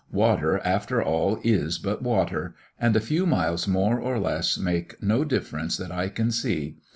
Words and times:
Water, 0.11 0.59
after 0.65 0.99
all, 1.03 1.39
is 1.43 1.77
but 1.77 2.01
water; 2.01 2.55
and 2.79 2.95
a 2.95 2.99
few 2.99 3.27
miles, 3.27 3.67
more 3.67 3.99
or 3.99 4.17
less, 4.17 4.57
make 4.57 4.95
no 5.03 5.23
difference 5.23 5.77
that 5.77 5.91
I 5.91 6.09
can 6.09 6.31
see. 6.31 6.77